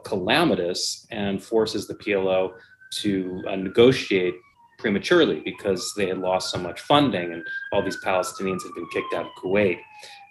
[0.05, 2.55] calamitous and forces the PLO
[2.95, 4.35] to uh, negotiate
[4.79, 7.43] prematurely because they had lost so much funding and
[7.73, 9.79] all these Palestinians had been kicked out of Kuwait.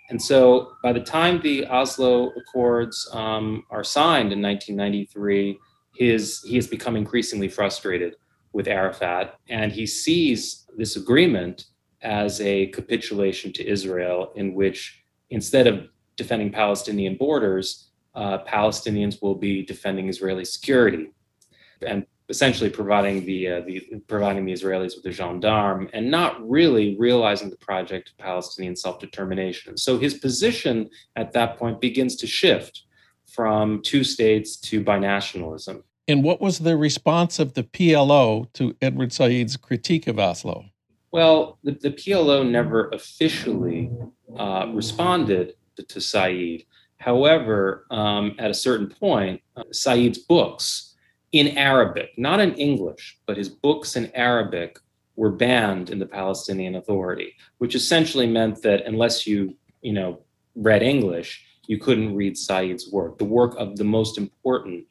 [0.09, 5.59] And so by the time the Oslo Accords um, are signed in 1993,
[5.95, 8.15] his, he has become increasingly frustrated
[8.57, 9.25] with Arafat,
[9.57, 10.39] and he sees
[10.81, 11.57] this agreement
[12.01, 14.79] as a capitulation to Israel, in which
[15.37, 15.75] instead of
[16.21, 17.67] defending Palestinian borders,
[18.21, 21.05] uh, Palestinians will be defending Israeli security,
[21.91, 21.99] and
[22.29, 23.75] essentially providing the, uh, the
[24.13, 29.77] providing the Israelis with a gendarme, and not really realizing the project of Palestinian self-determination.
[29.85, 30.75] So his position
[31.21, 32.73] at that point begins to shift
[33.37, 35.77] from two states to binationalism.
[36.07, 40.65] And what was the response of the PLO to Edward Said's critique of Oslo?
[41.11, 43.91] Well, the, the PLO never officially
[44.37, 46.63] uh, responded to, to Said.
[46.99, 50.95] However, um, at a certain point, uh, Said's books
[51.33, 54.79] in Arabic, not in English, but his books in Arabic
[55.17, 60.19] were banned in the Palestinian Authority, which essentially meant that unless you, you know,
[60.55, 64.85] read English, you couldn't read Said's work, the work of the most important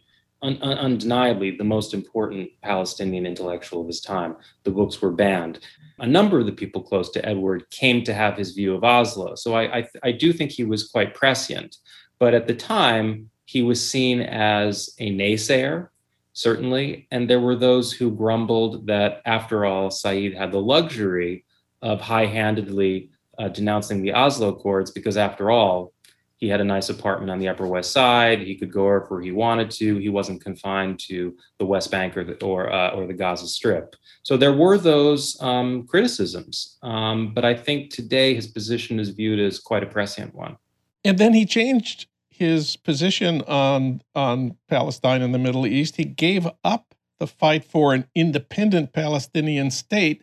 [0.46, 4.36] un- undeniably the most important Palestinian intellectual of his time.
[4.64, 5.58] The books were banned.
[5.98, 9.34] A number of the people close to Edward came to have his view of Oslo.
[9.34, 11.76] So I, I, I do think he was quite prescient.
[12.18, 15.88] But at the time, he was seen as a naysayer,
[16.32, 17.08] certainly.
[17.10, 21.44] And there were those who grumbled that, after all, Said had the luxury
[21.82, 25.92] of high handedly uh, denouncing the Oslo Accords because, after all,
[26.36, 28.40] he had a nice apartment on the Upper West Side.
[28.40, 29.96] He could go wherever he wanted to.
[29.96, 33.96] He wasn't confined to the West Bank or the or, uh, or the Gaza Strip.
[34.22, 39.40] So there were those um, criticisms, um, but I think today his position is viewed
[39.40, 40.56] as quite a prescient one.
[41.04, 45.96] And then he changed his position on on Palestine and the Middle East.
[45.96, 50.22] He gave up the fight for an independent Palestinian state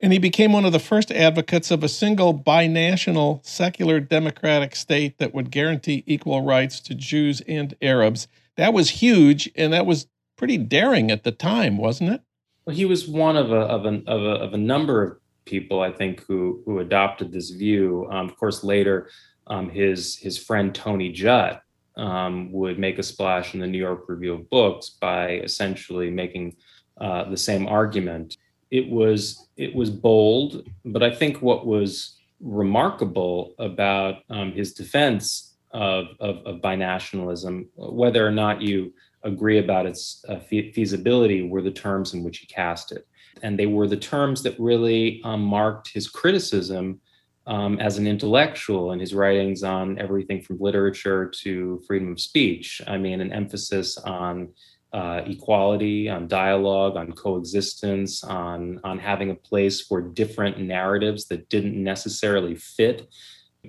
[0.00, 5.18] and he became one of the first advocates of a single binational secular democratic state
[5.18, 8.28] that would guarantee equal rights to Jews and Arabs.
[8.56, 12.22] That was huge, and that was pretty daring at the time, wasn't it?
[12.64, 15.90] Well, he was one of a of of a, of a number of people, I
[15.90, 18.06] think, who who adopted this view.
[18.10, 19.10] Um, of course, later,
[19.46, 21.62] um, his his friend Tony Judt
[21.96, 26.56] um, would make a splash in the New York Review of Books by essentially making
[27.00, 28.36] uh, the same argument
[28.70, 35.56] it was it was bold, but I think what was remarkable about um, his defense
[35.72, 38.94] of, of, of, binationalism, whether or not you
[39.24, 43.06] agree about its uh, fe- feasibility, were the terms in which he cast it.
[43.42, 47.00] And they were the terms that really um, marked his criticism
[47.48, 52.80] um, as an intellectual in his writings on everything from literature to freedom of speech.
[52.86, 54.50] I mean, an emphasis on
[54.92, 61.48] uh, equality, on dialogue, on coexistence, on, on having a place for different narratives that
[61.48, 63.08] didn't necessarily fit,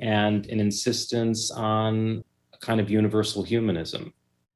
[0.01, 4.13] and an insistence on a kind of universal humanism.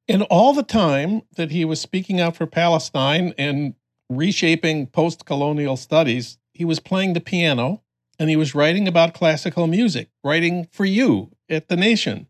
[0.07, 3.73] And all the time that he was speaking out for Palestine and
[4.09, 7.81] reshaping post colonial studies, he was playing the piano
[8.19, 12.27] and he was writing about classical music, writing for you at The Nation.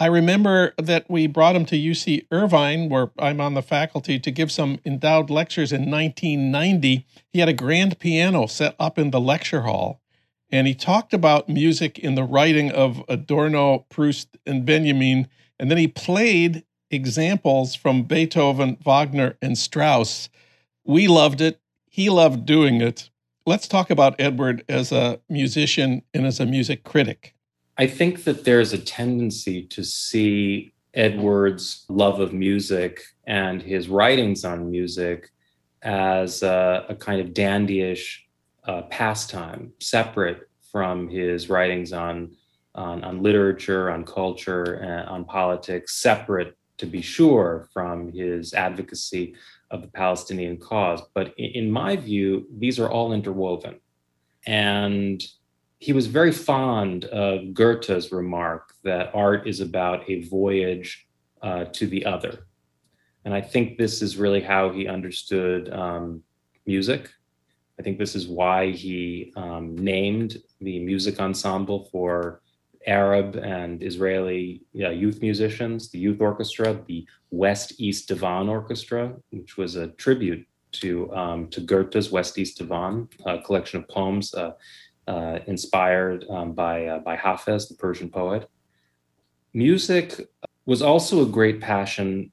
[0.00, 4.30] I remember that we brought him to UC Irvine, where I'm on the faculty, to
[4.30, 7.04] give some endowed lectures in 1990.
[7.32, 10.00] He had a grand piano set up in the lecture hall,
[10.50, 15.26] and he talked about music in the writing of Adorno, Proust, and Benjamin.
[15.58, 20.28] And then he played examples from Beethoven, Wagner, and Strauss.
[20.84, 21.60] We loved it.
[21.90, 23.10] He loved doing it.
[23.44, 27.34] let's talk about Edward as a musician and as a music critic.
[27.80, 34.44] I think that there's a tendency to see Edward's love of music and his writings
[34.44, 35.30] on music
[35.82, 38.18] as a, a kind of dandyish
[38.64, 42.34] uh, pastime, separate from his writings on,
[42.74, 49.36] on, on literature, on culture, on politics, separate to be sure from his advocacy
[49.70, 51.00] of the Palestinian cause.
[51.14, 53.78] But in, in my view, these are all interwoven.
[54.46, 55.22] And
[55.78, 61.06] he was very fond of Goethe's remark that art is about a voyage
[61.42, 62.46] uh, to the other.
[63.24, 66.22] And I think this is really how he understood um,
[66.66, 67.10] music.
[67.78, 72.40] I think this is why he um, named the music ensemble for
[72.86, 79.76] Arab and Israeli youth musicians, the youth orchestra, the West East Divan Orchestra, which was
[79.76, 84.52] a tribute to um, to Goethe's West East Divan, a collection of poems uh,
[85.08, 88.48] uh, inspired um, by uh, by Hafez, the Persian poet.
[89.54, 90.28] Music
[90.66, 92.30] was also a great passion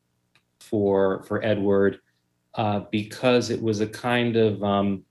[0.60, 2.00] for for Edward
[2.56, 5.04] uh, because it was a kind of um,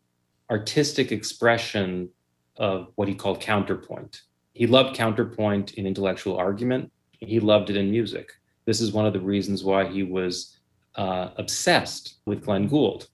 [0.50, 2.10] artistic expression
[2.58, 4.22] of what he called counterpoint.
[4.52, 6.92] He loved counterpoint in intellectual argument.
[7.18, 8.30] He loved it in music.
[8.66, 10.58] This is one of the reasons why he was
[10.96, 13.08] uh, obsessed with Glenn Gould.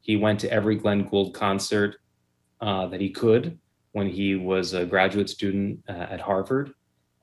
[0.00, 1.96] He went to every Glenn Gould concert
[2.60, 3.58] uh, that he could
[3.96, 6.74] when he was a graduate student uh, at Harvard.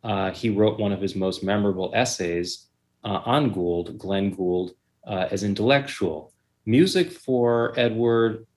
[0.03, 2.69] Uh, he wrote one of his most memorable essays
[3.03, 4.71] uh, on Gould, Glenn Gould,
[5.05, 6.33] uh, as intellectual.
[6.65, 8.47] Music for Edward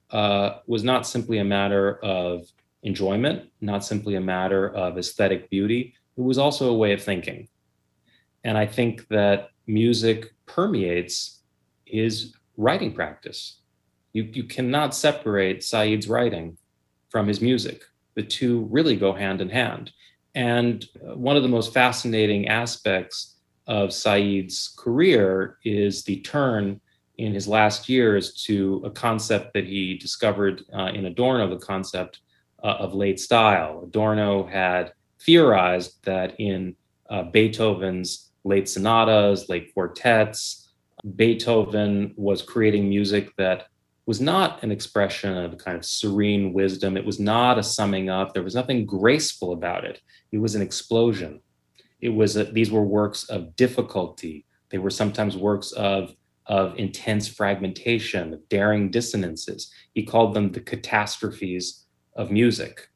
[0.66, 2.46] was not simply a matter of
[2.84, 5.92] enjoyment, not simply a matter of aesthetic beauty.
[6.16, 7.48] It was also a way of thinking.
[8.44, 11.42] And I think that music permeates
[11.84, 13.60] his writing practice.
[14.14, 16.56] You, you cannot separate Said's writing
[17.10, 17.82] from his music.
[18.16, 19.92] The two really go hand in hand.
[20.34, 23.36] And one of the most fascinating aspects
[23.66, 26.80] of Said's career is the turn
[27.18, 32.20] in his last years to a concept that he discovered uh, in Adorno, the concept
[32.62, 33.82] uh, of late style.
[33.84, 36.76] Adorno had theorized that in
[37.08, 40.68] uh, Beethoven's late sonatas, late quartets,
[41.16, 43.68] Beethoven was creating music that
[44.06, 46.96] was not an expression of kind of serene wisdom.
[46.96, 48.32] It was not a summing up.
[48.32, 50.00] There was nothing graceful about it.
[50.30, 51.40] It was an explosion.
[52.00, 54.46] It was a, these were works of difficulty.
[54.70, 56.14] They were sometimes works of
[56.48, 59.68] of intense fragmentation, of daring dissonances.
[59.94, 62.88] He called them the catastrophes of music.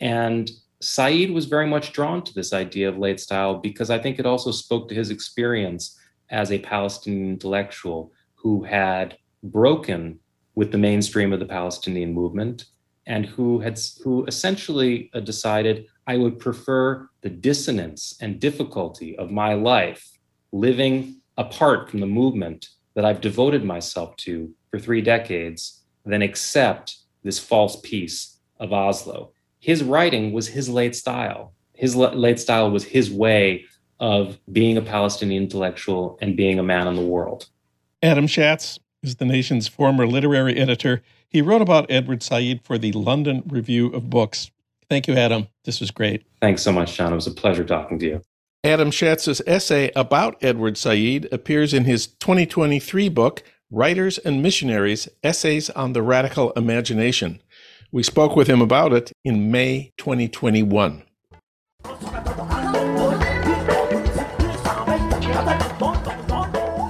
[0.00, 0.50] And
[0.80, 4.26] Said was very much drawn to this idea of late style because I think it
[4.26, 5.98] also spoke to his experience
[6.30, 10.20] as a Palestinian intellectual who had broken
[10.58, 12.64] with the mainstream of the Palestinian movement
[13.06, 19.30] and who had who essentially uh, decided I would prefer the dissonance and difficulty of
[19.30, 20.02] my life
[20.50, 26.96] living apart from the movement that I've devoted myself to for 3 decades than accept
[27.22, 29.30] this false peace of Oslo.
[29.60, 31.52] His writing was his late style.
[31.74, 33.64] His late style was his way
[34.00, 37.46] of being a Palestinian intellectual and being a man in the world.
[38.02, 41.02] Adam Shatz is the nation's former literary editor.
[41.28, 44.50] He wrote about Edward Said for the London Review of Books.
[44.88, 45.48] Thank you, Adam.
[45.64, 46.24] This was great.
[46.40, 47.12] Thanks so much, Jon.
[47.12, 48.22] It was a pleasure talking to you.
[48.64, 55.70] Adam Shatz's essay about Edward Said appears in his 2023 book, Writers and Missionaries Essays
[55.70, 57.40] on the Radical Imagination.
[57.92, 61.04] We spoke with him about it in May 2021.